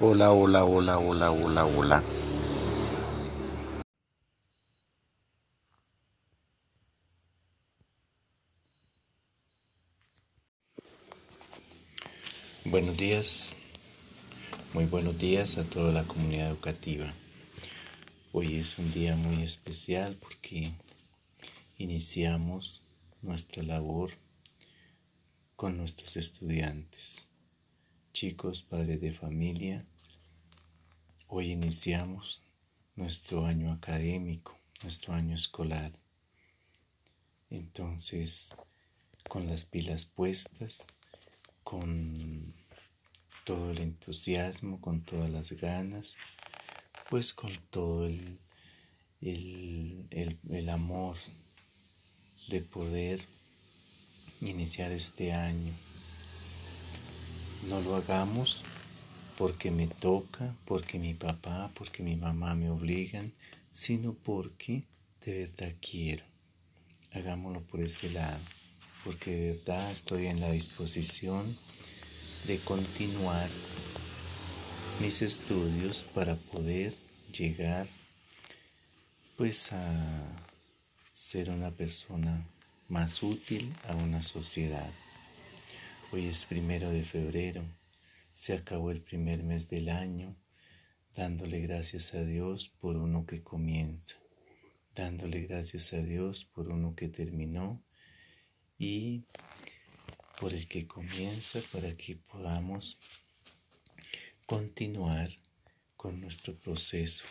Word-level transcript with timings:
Hola, 0.00 0.30
hola, 0.30 0.64
hola, 0.64 0.98
hola, 1.00 1.32
hola, 1.32 1.66
hola. 1.66 2.02
Buenos 12.66 12.96
días, 12.96 13.56
muy 14.72 14.84
buenos 14.84 15.18
días 15.18 15.58
a 15.58 15.64
toda 15.64 15.92
la 15.92 16.04
comunidad 16.04 16.50
educativa. 16.50 17.12
Hoy 18.30 18.54
es 18.54 18.78
un 18.78 18.92
día 18.92 19.16
muy 19.16 19.42
especial 19.42 20.14
porque 20.14 20.74
iniciamos 21.76 22.84
nuestra 23.20 23.64
labor 23.64 24.12
con 25.56 25.76
nuestros 25.76 26.16
estudiantes, 26.16 27.27
chicos, 28.18 28.62
padres 28.62 29.00
de 29.00 29.12
familia. 29.12 29.86
Hoy 31.28 31.52
iniciamos 31.52 32.42
nuestro 32.96 33.46
año 33.46 33.70
académico, 33.70 34.58
nuestro 34.82 35.14
año 35.14 35.36
escolar. 35.36 35.92
Entonces, 37.48 38.56
con 39.28 39.46
las 39.46 39.64
pilas 39.64 40.04
puestas, 40.04 40.84
con 41.62 42.56
todo 43.44 43.70
el 43.70 43.78
entusiasmo, 43.78 44.80
con 44.80 45.02
todas 45.02 45.30
las 45.30 45.52
ganas, 45.52 46.16
pues 47.08 47.32
con 47.32 47.52
todo 47.70 48.04
el, 48.04 48.40
el, 49.20 50.40
el 50.50 50.68
amor 50.70 51.16
de 52.48 52.62
poder 52.62 53.20
iniciar 54.40 54.90
este 54.90 55.32
año. 55.32 55.72
No 57.66 57.80
lo 57.80 57.96
hagamos 57.96 58.62
porque 59.36 59.70
me 59.70 59.86
toca, 59.86 60.54
porque 60.64 60.98
mi 60.98 61.14
papá, 61.14 61.70
porque 61.74 62.02
mi 62.02 62.16
mamá 62.16 62.54
me 62.54 62.70
obligan, 62.70 63.32
sino 63.70 64.14
porque 64.14 64.84
de 65.24 65.40
verdad 65.40 65.74
quiero. 65.80 66.24
Hagámoslo 67.12 67.60
por 67.62 67.80
este 67.80 68.10
lado, 68.10 68.38
porque 69.04 69.30
de 69.30 69.52
verdad 69.52 69.90
estoy 69.90 70.26
en 70.26 70.40
la 70.40 70.50
disposición 70.50 71.58
de 72.46 72.60
continuar 72.60 73.48
mis 75.00 75.22
estudios 75.22 76.04
para 76.14 76.36
poder 76.36 76.94
llegar 77.32 77.86
pues 79.36 79.72
a 79.72 80.44
ser 81.12 81.50
una 81.50 81.70
persona 81.70 82.44
más 82.88 83.22
útil 83.22 83.72
a 83.84 83.94
una 83.94 84.22
sociedad. 84.22 84.90
Hoy 86.10 86.26
es 86.26 86.46
primero 86.46 86.88
de 86.88 87.04
febrero, 87.04 87.62
se 88.32 88.54
acabó 88.54 88.90
el 88.90 89.02
primer 89.02 89.42
mes 89.42 89.68
del 89.68 89.90
año, 89.90 90.34
dándole 91.14 91.60
gracias 91.60 92.14
a 92.14 92.24
Dios 92.24 92.70
por 92.70 92.96
uno 92.96 93.26
que 93.26 93.42
comienza, 93.42 94.16
dándole 94.94 95.42
gracias 95.42 95.92
a 95.92 95.98
Dios 95.98 96.46
por 96.46 96.68
uno 96.68 96.94
que 96.96 97.08
terminó 97.08 97.84
y 98.78 99.24
por 100.40 100.54
el 100.54 100.66
que 100.66 100.86
comienza 100.86 101.60
para 101.72 101.94
que 101.94 102.16
podamos 102.16 102.98
continuar 104.46 105.28
con 105.94 106.22
nuestro 106.22 106.58
proceso 106.58 107.26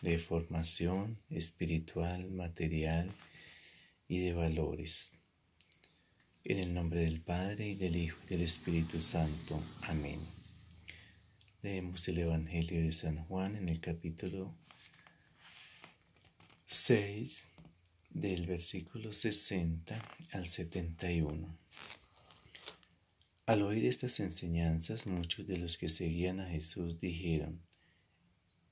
de 0.00 0.18
formación 0.18 1.20
espiritual, 1.28 2.30
material 2.30 3.12
y 4.08 4.20
de 4.20 4.32
valores. 4.32 5.19
En 6.42 6.58
el 6.58 6.72
nombre 6.72 7.00
del 7.00 7.20
Padre 7.20 7.68
y 7.68 7.74
del 7.74 7.96
Hijo 7.96 8.18
y 8.24 8.30
del 8.30 8.40
Espíritu 8.40 8.98
Santo. 8.98 9.62
Amén. 9.82 10.20
Leemos 11.60 12.08
el 12.08 12.18
Evangelio 12.18 12.82
de 12.82 12.92
San 12.92 13.24
Juan 13.26 13.56
en 13.56 13.68
el 13.68 13.78
capítulo 13.78 14.56
6 16.64 17.44
del 18.08 18.46
versículo 18.46 19.12
60 19.12 19.98
al 20.32 20.46
71. 20.46 21.58
Al 23.44 23.62
oír 23.62 23.84
estas 23.84 24.18
enseñanzas, 24.20 25.06
muchos 25.06 25.46
de 25.46 25.58
los 25.58 25.76
que 25.76 25.90
seguían 25.90 26.40
a 26.40 26.48
Jesús 26.48 26.98
dijeron, 26.98 27.60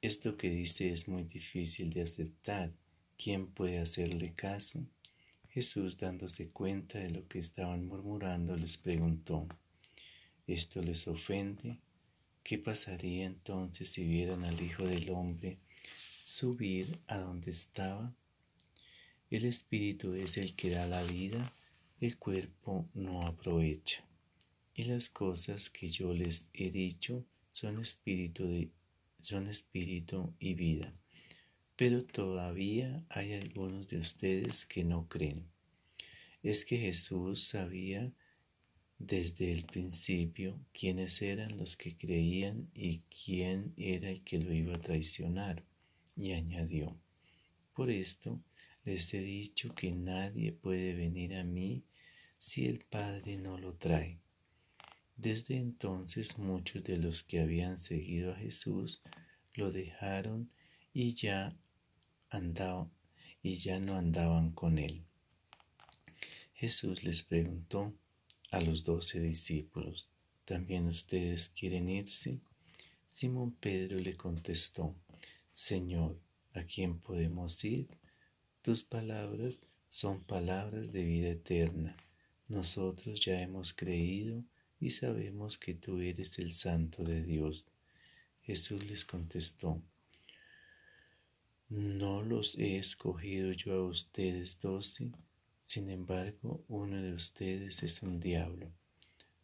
esto 0.01 0.39
que 0.39 0.49
dice 0.49 0.91
es 0.91 1.07
muy 1.07 1.25
difícil 1.25 1.91
de 1.91 2.01
aceptar, 2.01 2.73
¿quién 3.19 3.47
puede 3.47 3.79
hacerle 3.79 4.33
caso? 4.33 4.87
Jesús, 5.59 5.99
dándose 5.99 6.51
cuenta 6.51 7.01
de 7.01 7.11
lo 7.11 7.27
que 7.27 7.41
estaban 7.41 7.85
murmurando, 7.85 8.57
les 8.57 8.77
preguntó, 8.77 9.49
¿esto 10.47 10.81
les 10.81 11.09
ofende? 11.09 11.81
¿Qué 12.45 12.59
pasaría 12.59 13.27
entonces 13.27 13.89
si 13.89 14.05
vieran 14.05 14.45
al 14.45 14.61
Hijo 14.63 14.85
del 14.85 15.11
Hombre 15.11 15.59
subir 16.23 17.01
a 17.09 17.19
donde 17.19 17.51
estaba? 17.51 18.15
El 19.31 19.45
Espíritu 19.47 20.13
es 20.13 20.39
el 20.39 20.55
que 20.55 20.71
da 20.71 20.87
la 20.87 21.03
vida, 21.03 21.53
el 22.01 22.19
cuerpo 22.19 22.89
no 22.95 23.23
aprovecha. 23.23 24.05
Y 24.75 24.85
las 24.85 25.09
cosas 25.09 25.71
que 25.71 25.89
yo 25.89 26.15
les 26.15 26.51
he 26.53 26.71
dicho 26.71 27.25
son 27.51 27.81
espíritu, 27.81 28.71
son 29.19 29.49
espíritu 29.49 30.33
y 30.39 30.55
vida 30.55 30.95
pero 31.79 32.05
todavía 32.05 33.05
hay 33.09 33.35
algunos 33.35 33.87
de 33.87 33.99
ustedes 33.99 34.67
que 34.67 34.83
no 34.83 35.09
creen. 35.09 35.47
Es 36.43 36.65
que 36.65 36.77
Jesús 36.77 37.45
sabía 37.45 38.13
desde 38.99 39.53
el 39.53 39.65
principio 39.65 40.59
quiénes 40.73 41.23
eran 41.23 41.57
los 41.57 41.77
que 41.77 41.97
creían 41.97 42.69
y 42.75 43.03
quién 43.03 43.75
era 43.77 44.11
el 44.11 44.25
que 44.25 44.41
lo 44.41 44.53
iba 44.53 44.75
a 44.75 44.81
traicionar, 44.81 45.65
y 46.17 46.33
añadió, 46.33 46.99
por 47.75 47.93
esto 47.93 48.43
les 48.85 49.15
he 49.15 49.21
dicho 49.21 49.73
que 49.73 49.93
nadie 49.93 50.51
puede 50.51 50.95
venir 50.95 51.37
a 51.37 51.45
mí 51.45 51.85
si 52.39 52.67
el 52.67 52.81
Padre 52.81 53.37
no 53.37 53.57
lo 53.57 53.75
trae. 53.75 54.19
Desde 55.17 55.57
entonces 55.57 56.39
muchos 56.39 56.83
de 56.83 56.97
los 56.97 57.23
que 57.23 57.39
habían 57.39 57.79
seguido 57.79 58.33
a 58.33 58.37
Jesús 58.37 59.01
lo 59.55 59.71
dejaron 59.71 60.51
y 60.93 61.15
ya 61.15 61.57
andaba 62.31 62.91
y 63.43 63.55
ya 63.57 63.79
no 63.79 63.97
andaban 63.97 64.53
con 64.53 64.79
él. 64.79 65.05
Jesús 66.55 67.05
les 67.05 67.23
preguntó 67.23 67.95
a 68.51 68.61
los 68.61 68.85
doce 68.85 69.21
discípulos, 69.21 70.09
¿también 70.45 70.89
ustedes 70.89 71.51
quieren 71.51 71.89
irse? 71.89 72.41
Simón 73.07 73.53
Pedro 73.53 73.99
le 73.99 74.17
contestó, 74.17 74.95
Señor, 75.53 76.19
¿a 76.55 76.65
quién 76.65 76.99
podemos 76.99 77.65
ir? 77.65 77.89
Tus 78.63 78.83
palabras 78.83 79.61
son 79.89 80.23
palabras 80.23 80.93
de 80.93 81.05
vida 81.05 81.29
eterna. 81.31 81.97
Nosotros 82.49 83.21
ya 83.21 83.41
hemos 83.41 83.73
creído 83.73 84.45
y 84.81 84.91
sabemos 84.91 85.59
que 85.59 85.75
tú 85.75 86.01
eres 86.01 86.39
el 86.39 86.53
Santo 86.53 87.03
de 87.03 87.23
Dios. 87.23 87.67
Jesús 88.41 88.89
les 88.89 89.05
contestó, 89.05 89.83
no 91.69 92.23
los 92.23 92.57
he 92.57 92.79
escogido 92.79 93.53
yo 93.53 93.75
a 93.75 93.87
ustedes 93.89 94.59
doce, 94.61 95.13
sin 95.67 95.91
embargo 95.91 96.65
uno 96.69 97.03
de 97.03 97.13
ustedes 97.13 97.83
es 97.83 98.03
un 98.03 98.21
diablo. 98.21 98.73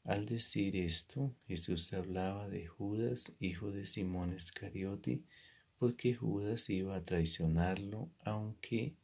Al 0.05 0.27
decir 0.27 0.77
esto, 0.77 1.35
Jesús 1.47 1.93
hablaba 1.93 2.49
de 2.49 2.67
Judas, 2.67 3.33
hijo 3.41 3.71
de 3.71 3.87
Simón 3.87 4.35
Iscariote, 4.35 5.23
porque 5.79 6.15
Judas 6.15 6.69
iba 6.71 6.97
a 6.97 7.05
traicionarlo, 7.05 8.11
aunque 8.21 8.95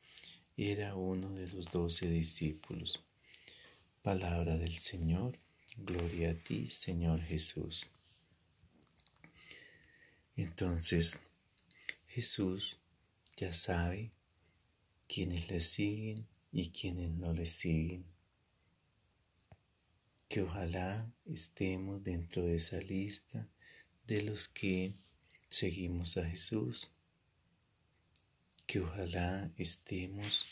era 0.57 0.95
uno 0.95 1.35
de 1.35 1.47
los 1.49 1.71
doce 1.71 2.07
discípulos. 2.07 3.03
Palabra 4.03 4.57
del 4.57 4.79
Señor, 4.79 5.39
gloria 5.77 6.31
a 6.31 6.35
ti, 6.35 6.71
Señor 6.71 7.21
Jesús. 7.21 7.87
Entonces, 10.37 11.19
Jesús 12.07 12.79
ya 13.41 13.55
sabe 13.55 14.13
quienes 15.09 15.49
le 15.49 15.61
siguen 15.63 16.27
y 16.53 16.69
quienes 16.71 17.11
no 17.11 17.33
le 17.33 17.47
siguen. 17.47 18.05
Que 20.29 20.43
ojalá 20.43 21.11
estemos 21.25 22.05
dentro 22.05 22.45
de 22.45 22.57
esa 22.57 22.79
lista 22.81 23.49
de 24.07 24.21
los 24.23 24.47
que 24.49 24.95
seguimos 25.49 26.19
a 26.19 26.27
Jesús. 26.27 26.93
Que 28.67 28.81
ojalá 28.81 29.51
estemos 29.57 30.45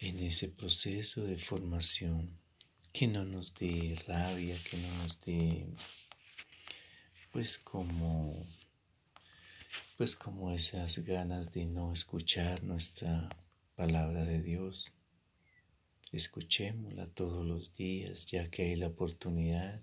en 0.00 0.18
ese 0.20 0.48
proceso 0.48 1.24
de 1.24 1.38
formación. 1.38 2.38
Que 2.92 3.08
no 3.08 3.24
nos 3.24 3.54
dé 3.54 3.96
rabia, 4.06 4.56
que 4.70 4.76
no 4.76 5.02
nos 5.02 5.18
dé 5.20 5.66
pues 7.32 7.58
como 7.58 8.44
pues 9.96 10.16
como 10.16 10.52
esas 10.52 10.98
ganas 11.00 11.52
de 11.52 11.66
no 11.66 11.92
escuchar 11.92 12.62
nuestra 12.64 13.28
palabra 13.76 14.24
de 14.24 14.42
Dios. 14.42 14.92
Escuchémosla 16.12 17.06
todos 17.06 17.46
los 17.46 17.76
días, 17.76 18.26
ya 18.26 18.50
que 18.50 18.62
hay 18.62 18.76
la 18.76 18.88
oportunidad 18.88 19.80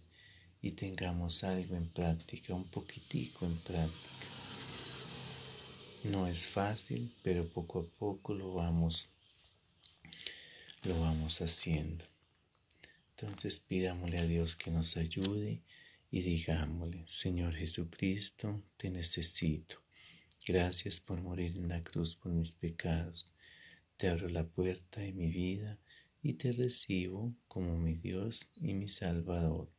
y 0.61 0.71
tengamos 0.71 1.43
algo 1.43 1.75
en 1.75 1.89
práctica, 1.89 2.53
un 2.53 2.69
poquitico 2.69 3.45
en 3.45 3.57
práctica. 3.59 4.27
No 6.03 6.27
es 6.27 6.47
fácil, 6.47 7.15
pero 7.23 7.47
poco 7.47 7.79
a 7.79 7.99
poco 7.99 8.33
lo 8.33 8.53
vamos 8.53 9.09
lo 10.83 10.99
vamos 11.01 11.41
haciendo. 11.41 12.05
Entonces 13.09 13.59
pidámosle 13.59 14.19
a 14.19 14.23
Dios 14.23 14.55
que 14.55 14.71
nos 14.71 14.95
ayude 14.95 15.61
y 16.09 16.21
digámosle, 16.21 17.03
Señor 17.07 17.53
Jesucristo, 17.53 18.63
te 18.77 18.89
necesito. 18.89 19.81
Gracias 20.45 20.99
por 20.99 21.21
morir 21.21 21.57
en 21.57 21.67
la 21.67 21.83
cruz 21.83 22.15
por 22.15 22.31
mis 22.31 22.51
pecados. 22.51 23.29
Te 23.97 24.07
abro 24.07 24.29
la 24.29 24.47
puerta 24.47 25.01
de 25.01 25.11
mi 25.11 25.29
vida 25.29 25.77
y 26.21 26.33
te 26.33 26.53
recibo 26.53 27.35
como 27.47 27.77
mi 27.77 27.95
Dios 27.95 28.49
y 28.55 28.73
mi 28.73 28.87
Salvador. 28.87 29.69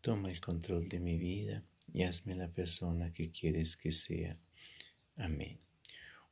Toma 0.00 0.28
el 0.28 0.40
control 0.40 0.88
de 0.88 1.00
mi 1.00 1.16
vida 1.16 1.64
y 1.92 2.02
hazme 2.02 2.34
la 2.34 2.52
persona 2.52 3.12
que 3.12 3.30
quieres 3.30 3.76
que 3.76 3.92
sea. 3.92 4.36
Amén. 5.16 5.58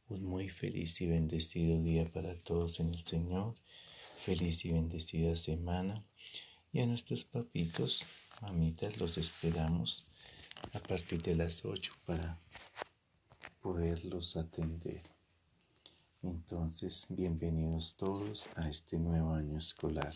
Un 0.09 0.25
muy 0.25 0.51
feliz 0.51 1.01
y 1.01 1.07
bendecido 1.07 1.81
día 1.83 2.11
para 2.11 2.37
todos 2.37 2.81
en 2.81 2.89
el 2.89 3.03
Señor. 3.03 3.55
Feliz 4.21 4.65
y 4.67 4.73
bendecida 4.73 5.37
semana. 5.37 6.05
Y 6.73 6.81
a 6.81 6.87
nuestros 6.87 7.25
papitos, 7.25 8.05
mamitas, 8.43 8.99
los 8.99 9.17
esperamos 9.19 10.05
a 10.75 10.81
partir 10.81 11.23
de 11.23 11.37
las 11.37 11.65
8 11.65 11.93
para 12.05 12.39
poderlos 13.61 14.37
atender. 14.37 15.01
Entonces, 16.23 17.07
bienvenidos 17.09 17.95
todos 17.97 18.49
a 18.57 18.69
este 18.69 18.99
nuevo 18.99 19.33
año 19.33 19.59
escolar. 19.59 20.15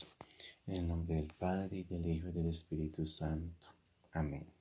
En 0.66 0.74
el 0.74 0.88
nombre 0.88 1.16
del 1.16 1.32
Padre, 1.32 1.78
y 1.78 1.84
del 1.84 2.06
Hijo 2.06 2.28
y 2.28 2.32
del 2.32 2.48
Espíritu 2.48 3.06
Santo. 3.06 3.68
Amén. 4.12 4.55